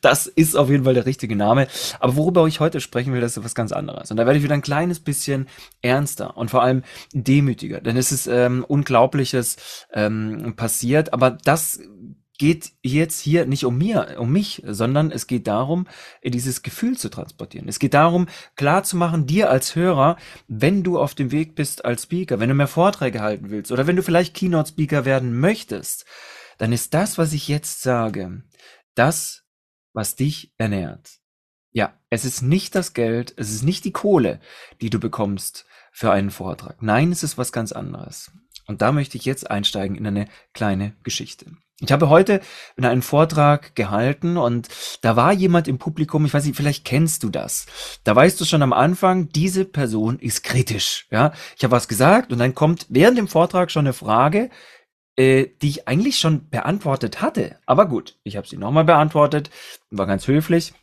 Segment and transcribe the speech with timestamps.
[0.00, 1.68] das ist auf jeden Fall der richtige Name.
[1.98, 4.10] Aber worüber ich heute sprechen will, das ist was ganz anderes.
[4.10, 5.48] Und da werde ich wieder ein kleines bisschen
[5.82, 6.82] ernster und vor allem
[7.12, 7.80] demütiger.
[7.80, 11.12] Denn es ist ähm, Unglaubliches ähm, passiert.
[11.12, 11.80] Aber das
[12.40, 15.86] geht jetzt hier nicht um mir, um mich, sondern es geht darum,
[16.24, 17.68] dieses Gefühl zu transportieren.
[17.68, 20.16] Es geht darum, klar zu machen, dir als Hörer,
[20.48, 23.86] wenn du auf dem Weg bist als Speaker, wenn du mehr Vorträge halten willst oder
[23.86, 26.06] wenn du vielleicht Keynote Speaker werden möchtest,
[26.56, 28.42] dann ist das, was ich jetzt sage,
[28.94, 29.44] das,
[29.92, 31.10] was dich ernährt.
[31.72, 34.40] Ja, es ist nicht das Geld, es ist nicht die Kohle,
[34.80, 36.80] die du bekommst für einen Vortrag.
[36.80, 38.32] Nein, es ist was ganz anderes.
[38.66, 41.52] Und da möchte ich jetzt einsteigen in eine kleine Geschichte.
[41.82, 42.40] Ich habe heute
[42.76, 44.68] einen Vortrag gehalten und
[45.00, 47.66] da war jemand im Publikum, ich weiß nicht, vielleicht kennst du das.
[48.04, 51.06] Da weißt du schon am Anfang, diese Person ist kritisch.
[51.10, 54.50] Ja, ich habe was gesagt und dann kommt während dem Vortrag schon eine Frage,
[55.16, 57.56] äh, die ich eigentlich schon beantwortet hatte.
[57.64, 59.50] Aber gut, ich habe sie nochmal beantwortet,
[59.90, 60.74] war ganz höflich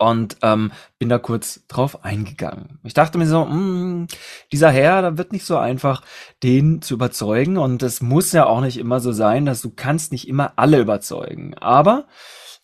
[0.00, 2.78] und ähm, bin da kurz drauf eingegangen.
[2.84, 4.06] Ich dachte mir so, mh, hm,
[4.50, 6.02] dieser Herr, da wird nicht so einfach,
[6.42, 10.10] den zu überzeugen und es muss ja auch nicht immer so sein, dass du kannst
[10.10, 11.54] nicht immer alle überzeugen.
[11.58, 12.06] Aber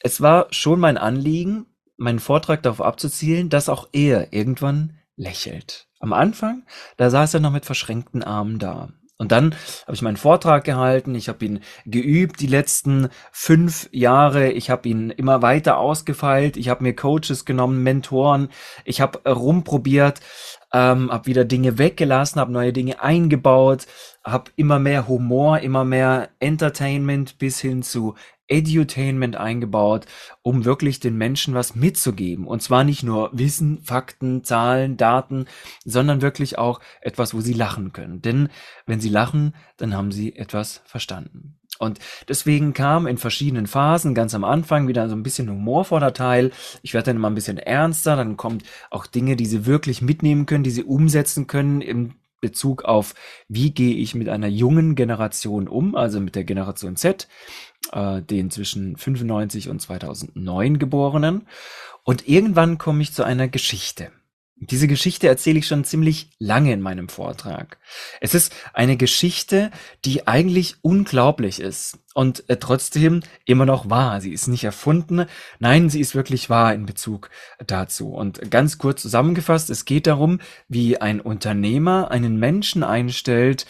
[0.00, 1.66] es war schon mein Anliegen,
[1.98, 5.88] meinen Vortrag darauf abzuzielen, dass auch er irgendwann lächelt.
[6.00, 6.64] Am Anfang,
[6.96, 8.88] da saß er noch mit verschränkten Armen da.
[9.20, 14.52] Und dann habe ich meinen Vortrag gehalten, ich habe ihn geübt die letzten fünf Jahre,
[14.52, 18.48] ich habe ihn immer weiter ausgefeilt, ich habe mir Coaches genommen, Mentoren,
[18.84, 20.20] ich habe rumprobiert,
[20.72, 23.86] ähm, habe wieder Dinge weggelassen, habe neue Dinge eingebaut,
[24.24, 28.14] habe immer mehr Humor, immer mehr Entertainment bis hin zu
[28.48, 30.06] Edutainment eingebaut,
[30.42, 32.46] um wirklich den Menschen was mitzugeben.
[32.46, 35.46] Und zwar nicht nur Wissen, Fakten, Zahlen, Daten,
[35.84, 38.22] sondern wirklich auch etwas, wo sie lachen können.
[38.22, 38.48] Denn
[38.86, 41.57] wenn sie lachen, dann haben sie etwas verstanden.
[41.78, 46.50] Und deswegen kam in verschiedenen Phasen ganz am Anfang wieder so ein bisschen humorvoller Teil.
[46.82, 48.16] Ich werde dann immer ein bisschen ernster.
[48.16, 52.84] Dann kommt auch Dinge, die sie wirklich mitnehmen können, die sie umsetzen können im Bezug
[52.84, 53.14] auf,
[53.48, 57.26] wie gehe ich mit einer jungen Generation um, also mit der Generation Z
[57.92, 61.46] äh, den zwischen 95 und 2009 Geborenen.
[62.04, 64.10] Und irgendwann komme ich zu einer Geschichte.
[64.60, 67.78] Diese Geschichte erzähle ich schon ziemlich lange in meinem Vortrag.
[68.20, 69.70] Es ist eine Geschichte,
[70.04, 74.20] die eigentlich unglaublich ist und äh, trotzdem immer noch wahr.
[74.20, 75.26] Sie ist nicht erfunden,
[75.60, 77.30] nein, sie ist wirklich wahr in Bezug
[77.64, 78.08] dazu.
[78.08, 83.64] Und ganz kurz zusammengefasst, es geht darum, wie ein Unternehmer einen Menschen einstellt,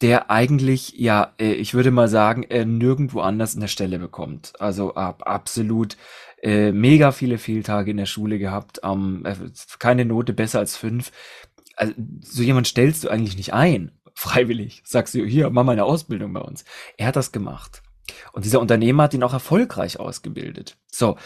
[0.00, 4.52] der eigentlich, ja, äh, ich würde mal sagen, äh, nirgendwo anders eine Stelle bekommt.
[4.58, 5.96] Also ab, absolut
[6.42, 9.36] äh, mega viele Fehltage in der Schule gehabt, ähm, äh,
[9.78, 11.12] keine Note besser als fünf.
[11.76, 14.82] Also, so jemand stellst du eigentlich nicht ein, freiwillig.
[14.84, 16.64] Sagst du, hier, mach mal eine Ausbildung bei uns.
[16.96, 17.82] Er hat das gemacht.
[18.32, 20.76] Und dieser Unternehmer hat ihn auch erfolgreich ausgebildet.
[20.90, 21.16] So.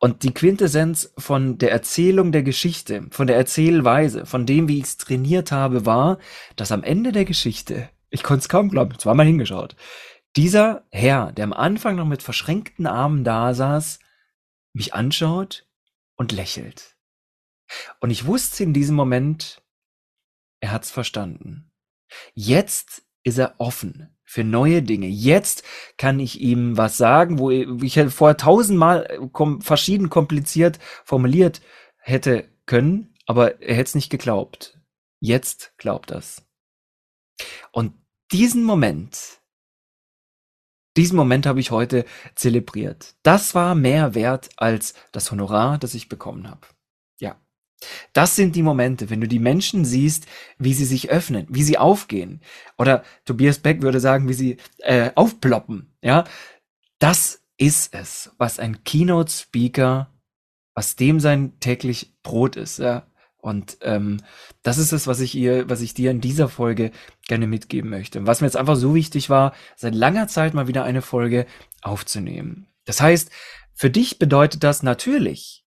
[0.00, 4.84] Und die Quintessenz von der Erzählung der Geschichte, von der Erzählweise, von dem, wie ich
[4.84, 6.18] es trainiert habe, war,
[6.54, 9.76] dass am Ende der Geschichte ich konnte es kaum glauben, zweimal hingeschaut.
[10.36, 13.98] Dieser Herr, der am Anfang noch mit verschränkten Armen da saß,
[14.72, 15.66] mich anschaut
[16.16, 16.96] und lächelt.
[18.00, 19.62] Und ich wusste in diesem Moment,
[20.60, 21.70] er hat's verstanden.
[22.34, 25.08] Jetzt ist er offen für neue Dinge.
[25.08, 25.62] Jetzt
[25.96, 31.60] kann ich ihm was sagen, wo ich vorher tausendmal äh, verschieden kompliziert formuliert
[31.98, 34.78] hätte können, aber er hätte es nicht geglaubt.
[35.20, 36.47] Jetzt glaubt er's.
[37.72, 37.92] Und
[38.32, 39.40] diesen Moment,
[40.96, 42.04] diesen Moment habe ich heute
[42.34, 43.14] zelebriert.
[43.22, 46.66] Das war mehr wert als das Honorar, das ich bekommen habe.
[47.20, 47.40] Ja.
[48.12, 50.26] Das sind die Momente, wenn du die Menschen siehst,
[50.58, 52.40] wie sie sich öffnen, wie sie aufgehen.
[52.76, 55.94] Oder Tobias Beck würde sagen, wie sie äh, aufploppen.
[56.02, 56.24] Ja.
[56.98, 60.12] Das ist es, was ein Keynote Speaker,
[60.74, 62.78] was dem sein täglich Brot ist.
[62.78, 63.06] Ja
[63.40, 64.18] Und ähm,
[64.62, 66.90] das ist es, was ich ihr, was ich dir in dieser Folge
[67.28, 68.26] gerne mitgeben möchte.
[68.26, 71.46] Was mir jetzt einfach so wichtig war, seit langer Zeit mal wieder eine Folge
[71.80, 72.66] aufzunehmen.
[72.84, 73.30] Das heißt,
[73.74, 75.64] für dich bedeutet das natürlich,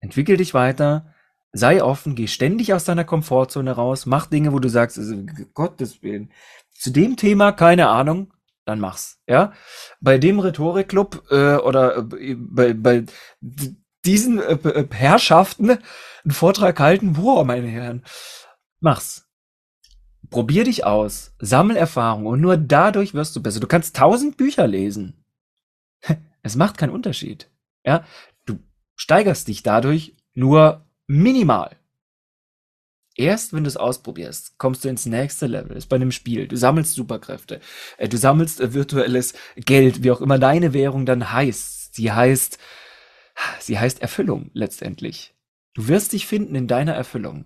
[0.00, 1.14] entwickel dich weiter,
[1.52, 5.16] sei offen, geh ständig aus deiner Komfortzone raus, mach Dinge, wo du sagst, also,
[5.54, 6.30] Gottes Willen,
[6.70, 8.34] zu dem Thema keine Ahnung,
[8.66, 9.52] dann mach's, ja.
[10.00, 13.04] Bei dem Rhetorikclub äh, oder äh, bei, bei
[14.04, 15.78] diesen äh, Herrschaften
[16.26, 18.04] einen Vortrag halten, boah, meine Herren,
[18.80, 19.28] mach's.
[20.28, 23.60] Probier dich aus, sammel Erfahrung und nur dadurch wirst du besser.
[23.60, 25.24] Du kannst tausend Bücher lesen.
[26.42, 27.48] Es macht keinen Unterschied.
[27.84, 28.04] Ja,
[28.44, 28.58] du
[28.96, 31.76] steigerst dich dadurch nur minimal.
[33.16, 35.76] Erst wenn du es ausprobierst, kommst du ins nächste Level.
[35.76, 36.48] Ist bei einem Spiel.
[36.48, 37.60] Du sammelst Superkräfte.
[37.96, 41.94] Äh, du sammelst äh, virtuelles Geld, wie auch immer deine Währung dann heißt.
[41.94, 42.58] Sie heißt,
[43.60, 45.35] sie heißt Erfüllung letztendlich.
[45.76, 47.44] Du wirst dich finden in deiner Erfüllung,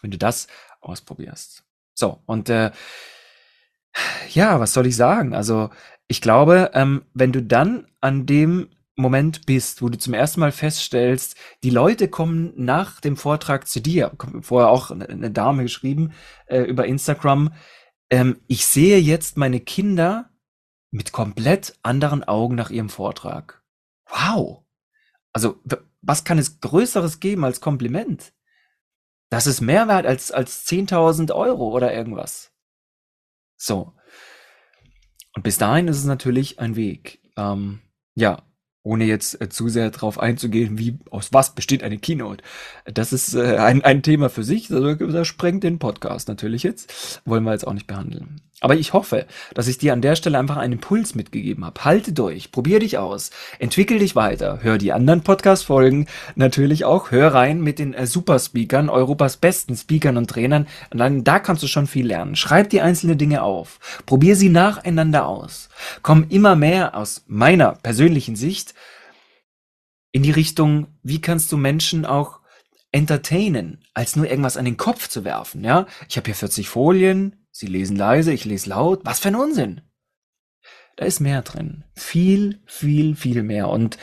[0.00, 0.46] wenn du das
[0.80, 1.62] ausprobierst.
[1.92, 2.70] So, und äh,
[4.30, 5.34] ja, was soll ich sagen?
[5.34, 5.68] Also,
[6.06, 10.52] ich glaube, ähm, wenn du dann an dem Moment bist, wo du zum ersten Mal
[10.52, 16.14] feststellst, die Leute kommen nach dem Vortrag zu dir, vorher auch eine Dame geschrieben
[16.46, 17.52] äh, über Instagram,
[18.08, 20.30] ähm, ich sehe jetzt meine Kinder
[20.90, 23.62] mit komplett anderen Augen nach ihrem Vortrag.
[24.06, 24.62] Wow!
[25.34, 25.60] Also,
[26.00, 28.32] was kann es Größeres geben als Kompliment?
[29.30, 32.52] Das ist mehr wert als, als 10.000 Euro oder irgendwas.
[33.56, 33.94] So.
[35.34, 37.20] Und bis dahin ist es natürlich ein Weg.
[37.36, 37.80] Ähm,
[38.14, 38.42] ja,
[38.82, 42.42] ohne jetzt äh, zu sehr darauf einzugehen, wie aus was besteht eine Keynote.
[42.86, 47.20] Das ist äh, ein, ein Thema für sich, also, das sprengt den Podcast natürlich jetzt.
[47.26, 48.40] Wollen wir jetzt auch nicht behandeln.
[48.60, 51.84] Aber ich hoffe, dass ich dir an der Stelle einfach einen Impuls mitgegeben habe.
[51.84, 57.34] Halte durch, probier dich aus, entwickel dich weiter, hör die anderen Podcast-Folgen natürlich auch, hör
[57.34, 60.66] rein mit den äh, Superspeakern, Europas besten Speakern und Trainern.
[60.90, 62.34] Und dann, da kannst du schon viel lernen.
[62.34, 65.68] Schreib die einzelnen Dinge auf, probier sie nacheinander aus.
[66.02, 68.74] Komm immer mehr aus meiner persönlichen Sicht
[70.10, 72.40] in die Richtung, wie kannst du Menschen auch
[72.90, 75.86] entertainen, als nur irgendwas an den Kopf zu werfen, ja?
[76.08, 79.00] Ich habe hier 40 Folien, sie lesen leise, ich lese laut.
[79.04, 79.80] Was für ein Unsinn.
[80.96, 81.84] Da ist mehr drin.
[81.94, 83.68] Viel, viel, viel mehr.
[83.68, 83.98] Und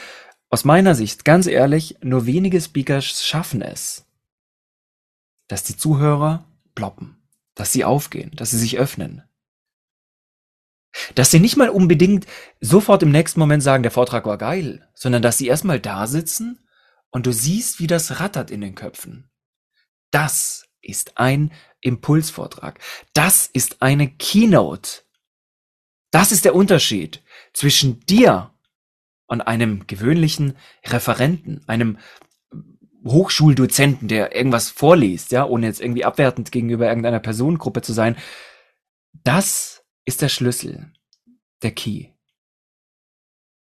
[0.49, 4.05] aus meiner Sicht, ganz ehrlich, nur wenige Speaker schaffen es,
[5.47, 7.17] dass die Zuhörer ploppen,
[7.55, 9.23] dass sie aufgehen, dass sie sich öffnen.
[11.15, 12.25] Dass sie nicht mal unbedingt
[12.61, 16.67] sofort im nächsten Moment sagen, der Vortrag war geil, sondern dass sie erstmal da sitzen
[17.09, 19.29] und du siehst, wie das rattert in den Köpfen.
[20.11, 21.51] Das ist ein
[21.81, 22.79] Impulsvortrag.
[23.13, 25.01] Das ist eine Keynote.
[26.11, 27.23] Das ist der Unterschied
[27.53, 28.53] zwischen dir
[29.27, 30.55] und einem gewöhnlichen
[30.85, 31.97] Referenten, einem
[33.05, 38.17] Hochschuldozenten, der irgendwas vorliest, ja, ohne jetzt irgendwie abwertend gegenüber irgendeiner Personengruppe zu sein.
[39.23, 40.91] Das ist der Schlüssel,
[41.61, 42.07] der Key.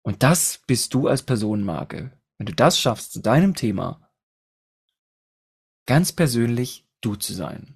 [0.04, 2.12] Und das bist du als Personenmarke.
[2.38, 4.12] Wenn du das schaffst, zu deinem Thema
[5.86, 7.76] ganz persönlich du zu sein.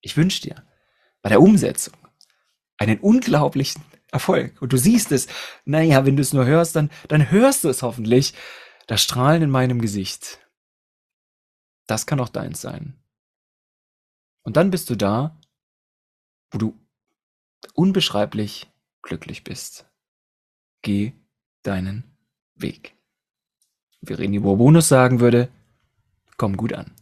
[0.00, 0.66] Ich wünsche dir
[1.22, 1.94] bei der Umsetzung
[2.78, 4.60] einen unglaublichen Erfolg.
[4.60, 5.28] Und du siehst es,
[5.64, 8.34] naja, wenn du es nur hörst, dann, dann hörst du es hoffentlich.
[8.86, 10.40] Das Strahlen in meinem Gesicht.
[11.86, 13.00] Das kann auch deins sein.
[14.42, 15.38] Und dann bist du da,
[16.50, 16.80] wo du
[17.74, 18.70] unbeschreiblich
[19.02, 19.86] glücklich bist.
[20.82, 21.12] Geh
[21.62, 22.16] deinen
[22.54, 22.96] Weg.
[24.00, 25.50] Wie René Bourbonus sagen würde,
[26.36, 26.94] komm gut an.